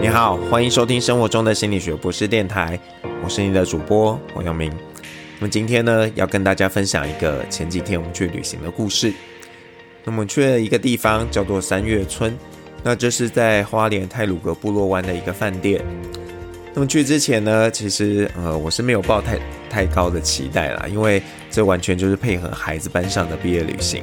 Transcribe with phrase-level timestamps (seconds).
[0.00, 2.80] 你好，欢迎收听生活中的心理学博士电台，
[3.22, 4.72] 我是你的主播黄阳明。
[5.38, 9.12] 那么今天呢，要跟大家分享一个前几天我们去旅行的故事。
[10.02, 12.34] 那么去了一个地方叫做三月村，
[12.82, 15.84] 那这是在花莲泰鲁阁部落湾的一个饭店。
[16.72, 19.38] 那么去之前呢，其实呃我是没有抱太
[19.68, 24.02] 太高的期待啦，因为这完全就是配合孩子班上的毕业旅行。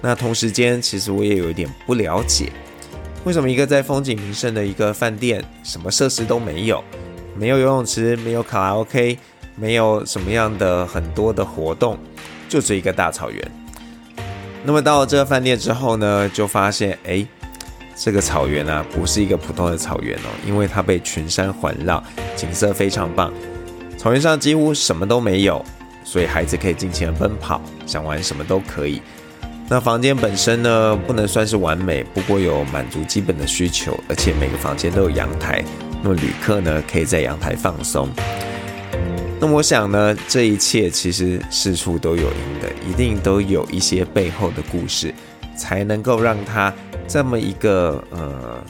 [0.00, 2.50] 那同时间，其实我也有一点不了解。
[3.24, 6.84] 为什么一个在风景名胜的一个饭店，什么设施都没有，
[7.34, 9.18] 没有游泳池，没有卡拉 OK，
[9.56, 11.98] 没有什么样的很多的活动，
[12.50, 13.52] 就是一个大草原。
[14.62, 17.26] 那么到了这个饭店之后呢，就发现，哎，
[17.96, 22.04] 这个草原啊，不是一个普通的草原哦，因为它被群山环绕，
[22.36, 23.32] 景色非常棒。
[23.96, 25.64] 草原上几乎什么都没有，
[26.04, 29.00] 所以孩子可以尽情的奔跑，想玩什么都可以。
[29.66, 35.64] 那房间本身呢，不能算是完美，不过有满足基本的需求，而且每个房间都有阳台，
[36.02, 38.08] 那么旅客呢可以在阳台放松。
[39.40, 45.12] 那我想呢，这一切其实事出都有因的，一定都有一些背后的故事，
[45.56, 46.72] 才能够让它
[47.08, 48.62] 这么一个呃，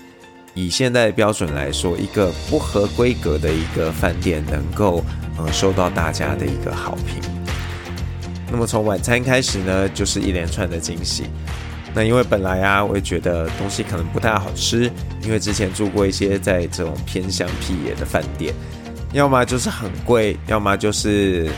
[0.54, 5.04] 以现在的标准来说，一个不合规格的一个饭店，能够
[5.36, 7.43] 呃受到大家的一个好评。
[8.54, 11.24] 那么从晚餐开始呢，就是一连串的惊喜。
[11.92, 14.88] 那因为本来啊，我也觉得东西可能不太好吃，
[15.24, 18.54] 因为之前住过一些在这种偏乡僻野的饭店，
[19.12, 21.50] 要么就是很贵，要么就是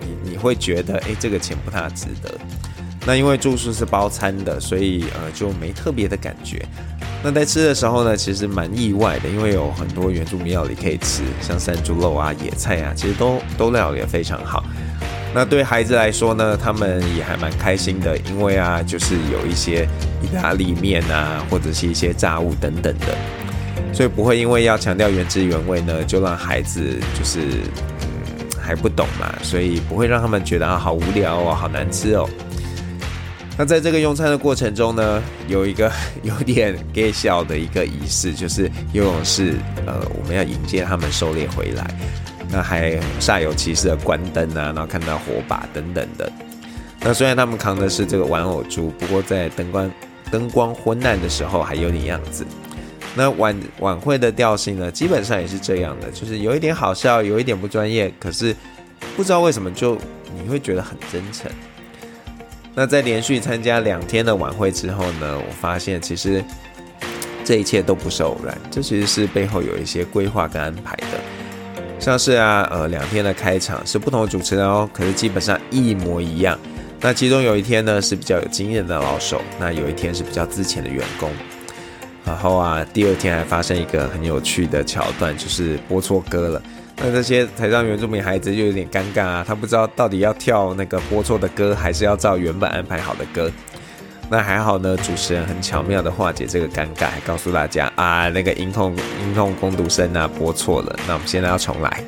[0.00, 2.32] 你你会觉得，哎，这个钱不太值得。
[3.04, 6.64] 那因为住宿是包餐的，所以呃就没特别的感觉。
[7.22, 14.64] 那在吃的时候呢，其实蛮意外的，因为有很多原住民料理可以吃，像山猪肉啊、野菜啊，其实都都料理非常好。
[15.34, 19.86] 那对孩子来说呢，他们也还蛮开心的，因为啊，就是有一些
[20.22, 23.16] 意大利面啊，或者是一些炸物等等的，
[23.92, 28.08] 所以不会因为要强调原汁原味呢，就让孩子就是嗯
[28.60, 32.28] 还不懂嘛，所以不会让他们觉得啊好无聊哦，好难吃哦。
[33.56, 41.84] 那在这个用餐的过程中呢，有一个 有点 gay 笑的一个仪式，就是游泳式，呃，我们要迎接他们狩猎回来。
[42.50, 46.30] 那还煞有其事的关灯啊，然后看到火把等等的。
[47.00, 49.90] 那虽然他们扛的是这个玩偶猪，不过在灯光
[50.30, 52.44] 灯光昏暗的时候还有点样子。
[53.14, 58.54] 那晚晚会的调性呢，基本上也是这样的，就是有一点好笑，有一点不专业，可是
[59.16, 59.96] 不知道为什么就
[60.36, 61.50] 你会觉得很真诚。
[62.74, 66.44] 那在连续参加两天的晚会之后呢，我发现其实
[67.44, 71.37] 这一切都不是偶然，这其实是背后有一些规划跟安排的。
[71.98, 76.58] 像是啊，呃，两天的开场是不同主持人哦，可是基本上一模一样。
[77.00, 81.30] 那其中有一天呢是比较有经验的老手，那有一天是比较资浅的员工。
[82.24, 86.62] 然后啊，第二天还发生一个很有趣的桥段，就是播错歌了。
[86.96, 93.50] 那这些台上原住民孩子就有点尴尬啊，他不知道到底要跳那个播错的歌，还是要照原本安排好的歌。
[94.30, 102.04] 那还好呢，主持人很巧妙的化解这个尴尬，告诉大家啊，那个音控音控攻读生啊播错了，那我们现在要重来。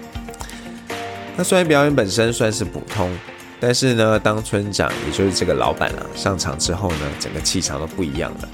[1.36, 3.10] 那虽然表演本身算是普通，
[3.58, 8.48] 但是呢，当村长也就是这个老板啊上场之后呢，整个气场都不一样了。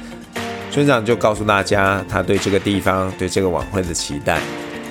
[0.71, 4.41] 村长就告诉大家，他对这个地方对这个晚会的期待，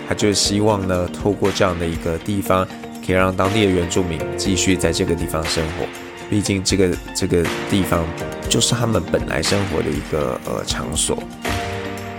[0.09, 2.67] 他就是希望呢，透过这样的一个地方，
[3.05, 6.04] 可以让当地的原住民继续在这个地方生活。
[6.29, 8.03] 毕竟这个这个地方
[8.49, 11.17] 就是他们本来生活的一个呃场所。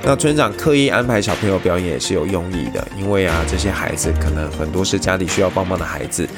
[0.03, 6.29] 那村长刻意安排小朋友表演也是有用意的，因为啊这些孩子可能很多是家里需要帮忙的孩子。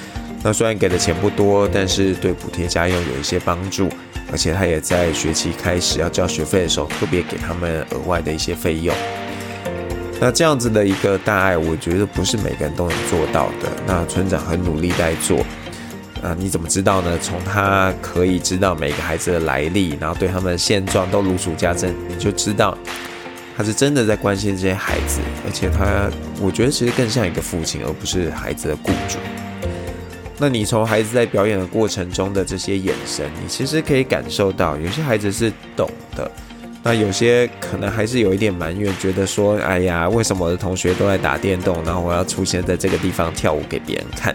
[0.42, 3.88] 那虽然给的钱不多，但是对补贴家用有一些帮助，
[4.32, 8.94] 而且他也在学期开始要交学费的时候特别给他们额外的一些费用。
[10.20, 13.68] 那这样子的一个大爱，我觉得不是每个人都能做到的。
[13.86, 15.44] 那村长很努力在做。
[16.22, 17.18] 啊，你怎么知道呢？
[17.22, 22.76] 从他可以知道每个孩子的来历，然后对他们的现状都如数家珍，你就知道
[23.56, 26.10] 他是真的在关心这些孩子，而且他，
[26.40, 29.18] 我觉得其实更像一个父亲，而不是孩子的雇主。
[30.38, 36.30] 那你从孩子在表演的过程中的这些眼神，你其实可以感受到，有些孩子是懂的，
[36.82, 44.34] 那有些可能还是有一点埋怨，觉得说，哎呀，为什么我的同学都在打电动，然后我要出现在这个地方跳舞给别人看？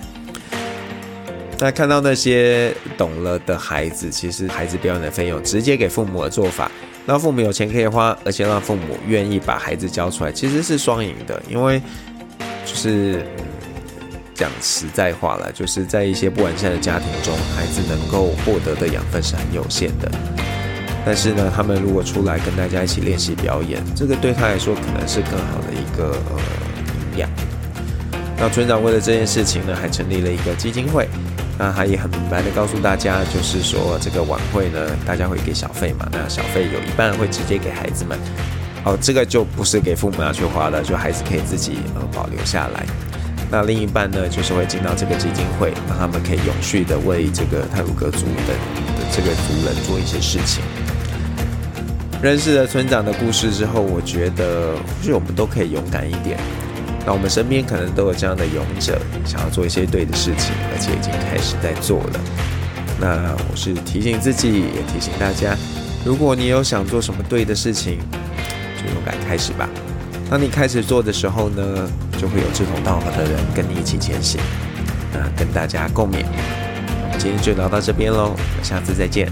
[1.60, 6.70] 那看到那些懂了的孩子，其实孩子表演的费用直接给父母的做法，
[7.06, 11.42] 让父母有钱可以花，而且让父母愿意把孩子交出来，其实是双赢的。
[11.50, 11.82] 因为
[12.66, 13.26] 就是
[14.34, 20.12] 讲实在话了，就是在一些不完善的家庭中，孩子能够获得的养分是很有限的。
[21.06, 26.42] 但是呢，他们如果出来跟大家一起练习表演，这个对他来说可能是更好的一个呃
[27.14, 27.30] 营养。
[28.38, 31.08] 那村长为了这件事情呢，还成立了一个基金会。
[31.58, 38.18] 那他也很明白的告诉大家，就是说这个晚会呢，大家会给小费嘛，那小费有一半会直接给孩子们。
[38.86, 42.86] 哦，这个就不是给父母要去花的，就孩子可以自己呃保留下来。
[43.50, 48.54] 那另一半呢，就是会进到这个基金会，让他们可以永续的为这个泰鲁格族的
[48.98, 50.64] 的这个族人做一些事情。
[52.22, 56.40] 认识了村长的故事之后，我觉得或许我们都可以勇敢一点。
[57.06, 62.20] 那我们身边可能都有这样的勇者，想要做一些对的事情，而且已经开始在做了。
[63.00, 65.56] 那我是提醒自己，也提醒大家，
[66.06, 68.00] 如果你有想做什么对的事情，
[68.78, 69.68] 就勇敢开始吧。
[70.30, 74.40] 当你开始做的时候呢，就会有志同道合的人跟你一起前行。
[75.12, 76.24] 那跟大家共勉。
[77.20, 78.34] 今天就聊到这边喽，
[78.64, 79.32] 下次再见。